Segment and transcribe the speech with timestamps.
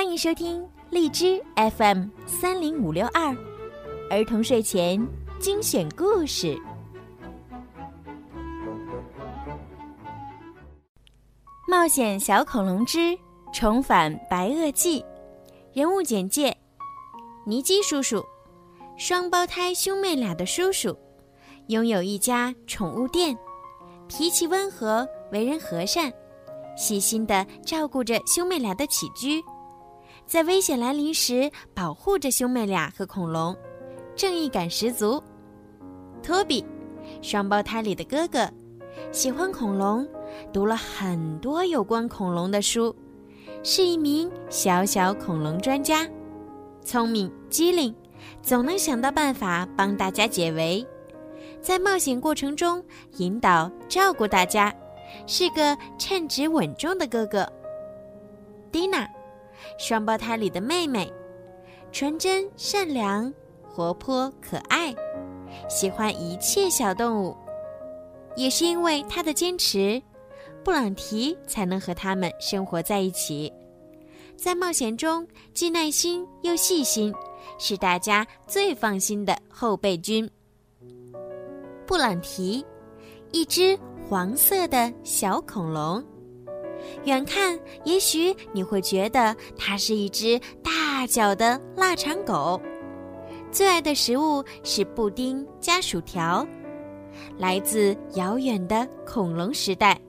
[0.00, 1.44] 欢迎收听荔枝
[1.76, 3.36] FM 三零五六二
[4.08, 5.06] 儿童睡前
[5.38, 6.56] 精选故事
[11.68, 13.14] 《冒险小恐龙之
[13.52, 15.02] 重返白垩纪》。
[15.74, 16.56] 人物简介：
[17.44, 18.24] 尼基叔叔，
[18.96, 20.96] 双胞胎兄妹俩的叔叔，
[21.66, 23.36] 拥有一家宠物店，
[24.08, 26.10] 脾气温和，为人和善，
[26.74, 29.44] 细心的照顾着兄妹俩的起居。
[30.30, 33.56] 在危险来临时，保护着兄妹俩和恐龙，
[34.14, 35.20] 正义感十足。
[36.22, 36.64] 托比，
[37.20, 38.48] 双胞胎里的哥哥，
[39.10, 40.06] 喜欢恐龙，
[40.52, 42.94] 读了很多有关恐龙的书，
[43.64, 46.08] 是一名小小恐龙专家，
[46.84, 47.92] 聪明机灵，
[48.40, 50.86] 总能想到办法帮大家解围，
[51.60, 52.80] 在冒险过程中
[53.16, 54.72] 引导照顾大家，
[55.26, 57.44] 是个称职稳重的哥哥。
[58.70, 59.04] 蒂娜。
[59.78, 61.12] 双胞胎里的妹妹，
[61.92, 64.94] 纯真善良、活泼可爱，
[65.68, 67.36] 喜欢一切小动物。
[68.36, 70.00] 也是因为她的坚持，
[70.62, 73.52] 布朗提才能和他们生活在一起。
[74.36, 77.14] 在冒险中既耐心又细心，
[77.58, 80.30] 是大家最放心的后备军。
[81.86, 82.64] 布朗提，
[83.32, 86.02] 一只黄色的小恐龙。
[87.04, 92.60] 远看，也许你会觉得它是一只大脚的腊肠狗，
[93.50, 96.46] 最爱的食物是布丁加薯条，
[97.38, 100.00] 来自遥远的恐龙时代，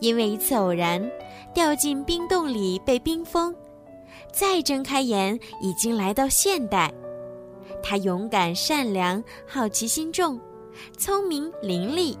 [0.00, 1.10] 因为一次偶然
[1.52, 3.54] 掉进冰洞里被冰封，
[4.32, 6.92] 再睁开眼已经来到现代。
[7.82, 10.40] 它勇敢、善良、好奇心重，
[10.96, 12.16] 聪明伶俐。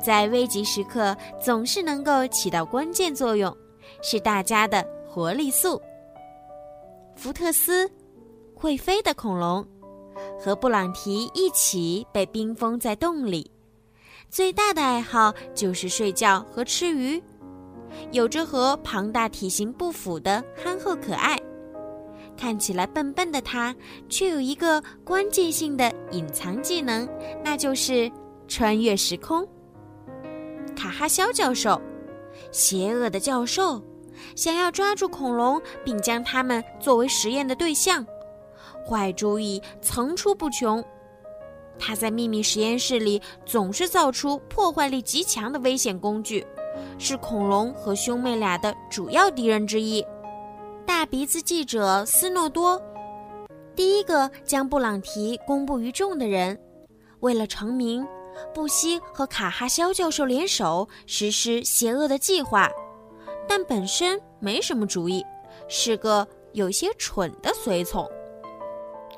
[0.00, 3.56] 在危急时刻总是能够起到关键作用，
[4.02, 5.80] 是大家的活力素。
[7.14, 7.90] 福特斯，
[8.54, 9.66] 会飞的恐龙，
[10.40, 13.50] 和布朗提一起被冰封在洞里，
[14.30, 17.22] 最大的爱好就是睡觉和吃鱼，
[18.10, 21.38] 有着和庞大体型不符的憨厚可爱。
[22.34, 23.76] 看起来笨笨的他，
[24.08, 27.06] 却有一个关键性的隐藏技能，
[27.44, 28.10] 那就是
[28.48, 29.46] 穿越时空。
[30.72, 31.80] 卡哈肖教授，
[32.50, 33.82] 邪恶的教授，
[34.34, 38.06] 想要抓住恐龙并将它们作为实验的对象，
[38.86, 40.82] 坏主意层出不穷。
[41.78, 46.46] 他在秘密实验室里总是造出破坏力极强的危险工具，
[46.98, 50.04] 是恐龙和兄妹俩的主要敌人之一。
[50.86, 52.80] 大鼻子记者斯诺多，
[53.74, 56.58] 第一个将布朗提公布于众的人，
[57.20, 58.06] 为了成名。
[58.54, 62.68] 不惜和卡哈肖教授联手实施邪恶的计划，
[63.48, 65.24] 但本身没什么主意，
[65.68, 68.08] 是个有些蠢的随从。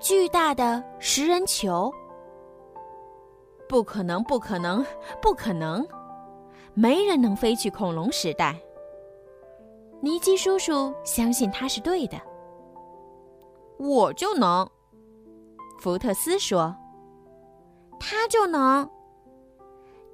[0.01, 1.93] 巨大的食人球，
[3.69, 4.85] 不可能，不可能，
[5.23, 5.87] 不可能！
[6.75, 8.61] 没人能飞去恐龙时代。
[10.01, 12.21] 尼基叔叔相信他是对的。
[13.79, 14.69] 我就能，
[15.81, 16.75] 福特斯说，
[17.99, 18.89] 他就能。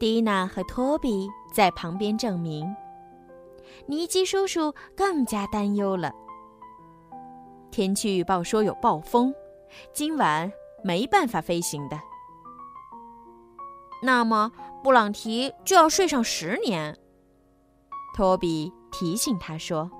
[0.00, 2.74] 蒂娜和托比在旁边证明，
[3.84, 6.10] 尼基叔叔更加担忧了。
[7.70, 9.30] 天气预报说有暴风，
[9.92, 10.50] 今晚
[10.82, 12.00] 没办法飞行的。
[14.02, 14.50] 那么
[14.82, 16.98] 布朗提就要睡上十年。
[18.16, 19.90] 托比提醒他说：“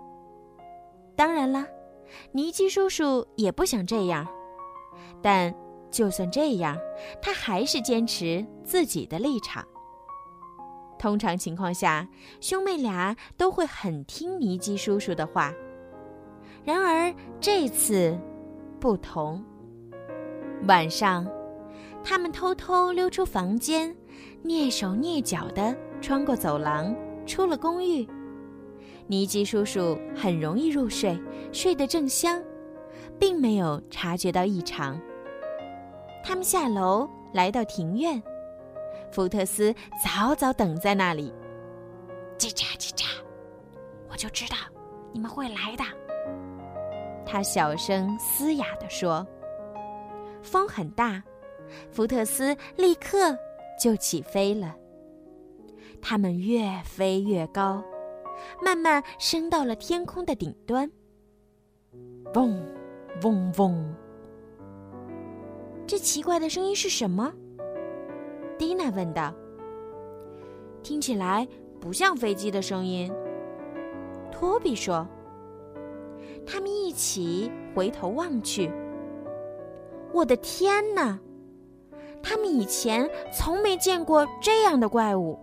[1.15, 1.67] 当然啦，
[2.32, 4.27] 尼基叔叔也不想这样，
[5.21, 5.55] 但
[5.91, 6.78] 就算这样，
[7.21, 9.62] 他还是坚持自己的立场。”
[11.00, 12.06] 通常情况下，
[12.43, 15.50] 兄妹俩都会很听尼基叔叔的话。
[16.62, 18.15] 然而这次
[18.78, 19.43] 不同。
[20.69, 21.27] 晚上，
[22.05, 23.97] 他们偷偷溜出房间，
[24.44, 26.94] 蹑手蹑脚地穿过走廊，
[27.25, 28.06] 出了公寓。
[29.06, 31.19] 尼基叔叔很容易入睡，
[31.50, 32.43] 睡得正香，
[33.19, 35.00] 并没有察觉到异常。
[36.23, 38.23] 他们下楼，来到庭院。
[39.12, 39.75] 福特斯
[40.05, 41.33] 早早等在那里。
[42.39, 43.05] 叽喳叽喳，
[44.09, 44.57] 我就知道
[45.12, 45.85] 你们会来的。
[47.27, 49.27] 他小声嘶哑地说
[50.43, 51.23] ：“风很大，
[51.91, 53.37] 福特斯立刻
[53.79, 54.75] 就起飞了。
[56.01, 57.85] 他们越飞越高，
[58.62, 60.91] 慢慢升到了天空的顶端。
[62.35, 62.67] 嗡，
[63.23, 63.95] 嗡嗡。
[65.87, 67.33] 这奇怪的声音是什么？”
[68.61, 69.33] 蒂娜问道
[70.85, 71.49] ：“听起来
[71.81, 73.11] 不像飞机的声音。”
[74.31, 75.09] 托比说
[76.47, 78.71] ：“他们一起回头望去。
[80.12, 81.19] 我的天哪！
[82.23, 85.39] 他们以前从没见过这样的怪物。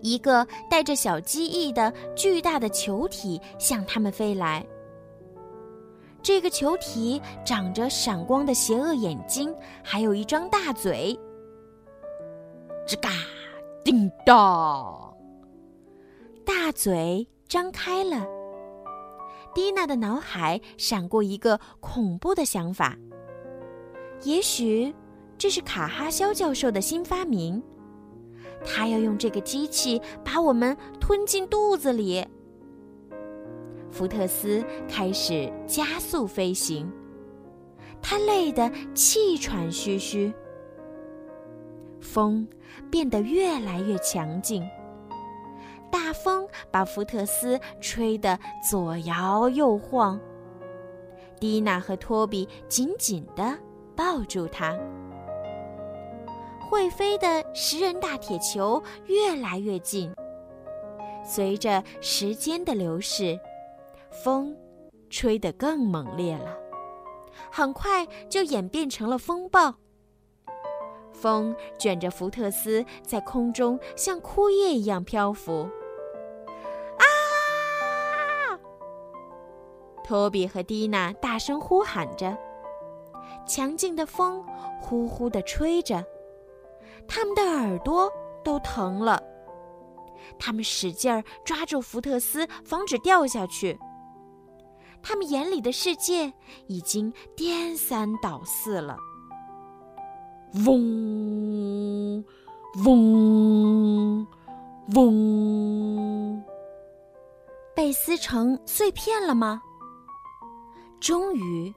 [0.00, 4.66] 一个带着小机翼的巨大的球体向他们飞来。
[6.20, 9.54] 这个球体长着闪光的邪恶眼睛，
[9.84, 11.16] 还有一张大嘴。
[12.86, 13.08] 吱嘎，
[13.82, 15.16] 叮当，
[16.44, 18.26] 大嘴张开了。
[19.54, 22.94] 蒂娜的脑海闪过一个恐怖的想法：
[24.24, 24.94] 也许
[25.38, 27.62] 这是卡哈肖教授的新发明。
[28.66, 32.26] 他要用这个机器把我们吞进肚子里。
[33.90, 36.90] 福特斯开始加速飞行，
[38.02, 40.30] 他累得气喘吁吁。
[42.04, 42.46] 风
[42.90, 44.64] 变得越来越强劲。
[45.90, 50.20] 大风把福特斯吹得左摇右晃，
[51.40, 53.58] 蒂娜和托比紧紧地
[53.96, 54.76] 抱住他。
[56.68, 60.12] 会飞的食人大铁球越来越近，
[61.24, 63.38] 随着时间的流逝，
[64.10, 64.56] 风
[65.08, 66.58] 吹得更猛烈了，
[67.52, 69.74] 很快就演变成了风暴。
[71.14, 75.68] 风卷着福特斯在空中像枯叶一样漂浮。
[76.98, 77.04] 啊
[80.04, 82.36] 托比和蒂娜大声呼喊着，
[83.46, 84.44] 强劲的风
[84.78, 86.04] 呼呼地吹着，
[87.08, 88.12] 他们的耳朵
[88.44, 89.22] 都疼了。
[90.38, 93.78] 他们使劲儿抓住福特斯，防止掉下去。
[95.02, 96.32] 他们眼里的世界
[96.66, 98.96] 已经颠三倒四了。
[100.62, 102.24] 嗡，
[102.84, 104.24] 嗡，
[104.94, 106.44] 嗡，
[107.74, 109.60] 被撕成碎片了吗？
[111.00, 111.74] 终于，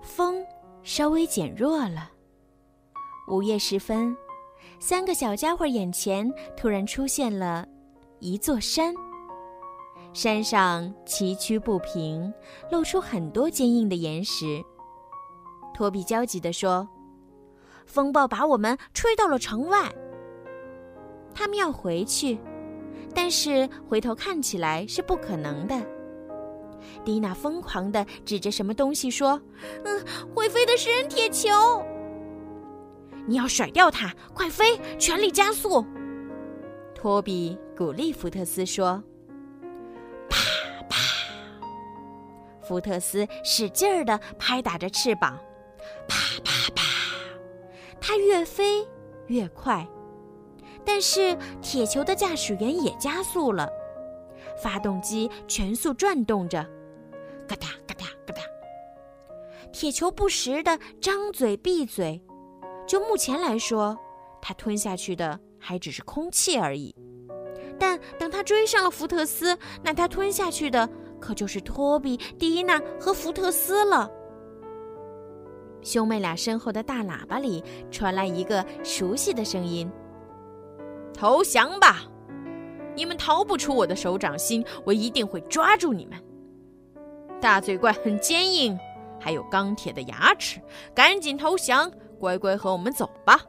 [0.00, 0.42] 风
[0.82, 2.10] 稍微减弱了。
[3.28, 4.16] 午夜时分，
[4.80, 7.68] 三个小家伙眼前突然出现了
[8.20, 8.94] 一座山。
[10.14, 12.32] 山上崎岖不平，
[12.72, 14.64] 露出很多坚硬的岩石。
[15.74, 16.88] 托比焦急地说
[17.88, 19.92] ：“风暴把我们吹到了城外。
[21.34, 22.38] 他们要回去，
[23.14, 25.74] 但是回头看起来是不可能的。”
[27.04, 29.40] 蒂娜疯狂地指着什么东西说
[29.84, 31.50] ：“嗯，会飞的食人铁球！
[33.26, 35.84] 你要甩掉它，快飞，全力加速！”
[36.94, 39.02] 托比鼓励福特斯说
[40.30, 40.38] ：“啪
[40.88, 40.96] 啪！”
[42.62, 45.38] 福特斯使劲儿地拍打着翅膀，
[48.08, 48.88] 它越飞
[49.26, 49.86] 越快，
[50.82, 53.68] 但是铁球的驾驶员也加速了。
[54.62, 56.66] 发动机全速转动着，
[57.46, 58.40] 嘎哒嘎哒嘎哒。
[59.72, 62.18] 铁球不时的张嘴闭嘴，
[62.86, 63.94] 就目前来说，
[64.40, 66.96] 它吞下去的还只是空气而已。
[67.78, 70.88] 但等它追上了福特斯，那它吞下去的
[71.20, 74.10] 可就是托比、蒂娜和福特斯了。
[75.88, 79.90] 兄妹俩身后的大喇叭里传来一个熟悉的声音
[81.16, 82.04] ：“投降吧！”
[82.94, 86.22] 你们逃不出我的手掌心，我一定会抓住你们。
[87.40, 88.78] 大嘴怪很坚硬，
[89.18, 90.60] 还有钢铁的牙齿，
[90.94, 93.40] 赶紧投降，乖乖和我们走吧，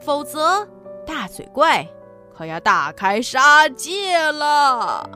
[0.00, 0.66] 否则
[1.06, 1.86] 大嘴怪
[2.34, 5.08] 可要大开杀戒了。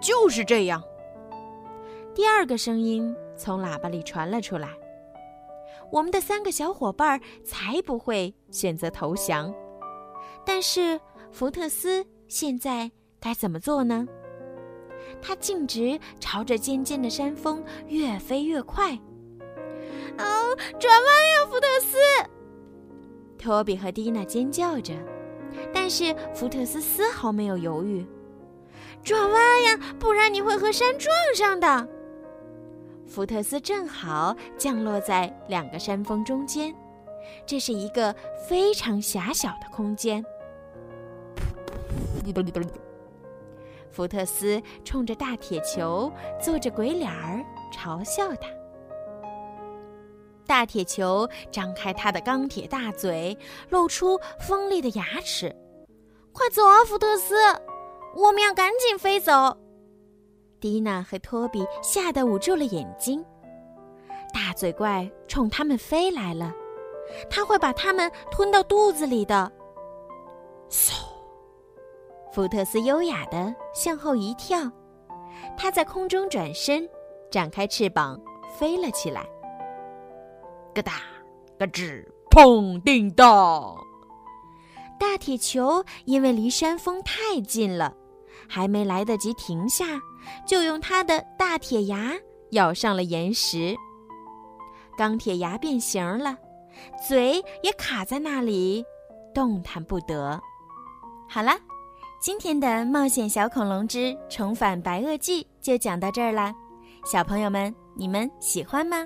[0.00, 0.82] 就是这样。
[2.12, 4.68] 第二个声音从喇叭里传了出来
[5.90, 9.54] ：“我们的三个小伙伴才不会选择投降，
[10.44, 11.00] 但是。”
[11.34, 12.88] 福特斯现在
[13.18, 14.06] 该怎么做呢？
[15.20, 18.92] 他径直朝着尖尖的山峰越飞越快。
[20.16, 21.98] 哦，转弯呀，福特斯！
[23.36, 24.94] 托比和蒂娜尖叫着，
[25.72, 28.06] 但是福特斯丝毫没有犹豫。
[29.02, 31.88] 转弯呀，不然你会和山撞上的。
[33.14, 36.74] 福特斯正好降落在两个山峰中间，
[37.46, 38.12] 这是一个
[38.48, 40.24] 非常狭小的空间。
[43.88, 47.40] 福特斯冲着大铁球做着鬼脸儿，
[47.72, 48.48] 嘲笑他。
[50.44, 53.38] 大铁球张开它的钢铁大嘴，
[53.70, 55.54] 露出锋利的牙齿。
[56.32, 57.36] 快走啊，福特斯！
[58.16, 59.56] 我们要赶紧飞走。
[60.60, 63.24] 蒂娜和托比吓得捂住了眼睛。
[64.32, 66.52] 大嘴怪冲他们飞来了，
[67.30, 69.50] 他会把他们吞到肚子里的。
[70.68, 71.04] 嗖！
[72.32, 74.58] 福特斯优雅地向后一跳，
[75.56, 76.88] 他在空中转身，
[77.30, 78.20] 展开翅膀
[78.58, 79.24] 飞了起来。
[80.74, 80.94] 咯哒，
[81.58, 83.76] 咯吱，砰叮当！
[84.98, 87.94] 大铁球因为离山峰太近了，
[88.48, 89.84] 还没来得及停下，
[90.46, 92.12] 就用它的大铁牙
[92.50, 93.74] 咬上了岩石。
[94.96, 96.36] 钢铁牙变形了，
[97.08, 98.84] 嘴也卡在那里，
[99.34, 100.40] 动弹不得。
[101.28, 101.52] 好了，
[102.20, 106.54] 今天的《冒险小恐龙之重返白垩纪》就讲到这儿啦，
[107.04, 109.04] 小朋友们，你们喜欢吗？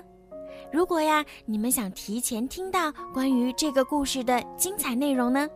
[0.71, 5.49] 如果呀，你们想提前听到关于这个故事的精彩内容呢，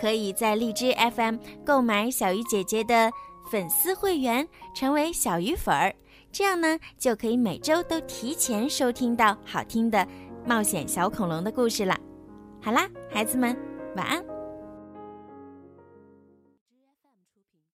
[0.00, 3.08] 可以在荔枝 FM 购买小鱼姐姐的
[3.50, 5.94] 粉丝会员，成为小鱼粉儿。
[6.32, 10.06] 这样呢，就可以每周都提前收听到好听的
[10.44, 11.96] 冒险小恐龙的故事了。
[12.62, 13.56] 好啦，孩子们，
[13.96, 14.35] 晚安。